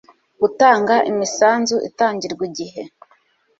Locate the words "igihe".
2.49-2.81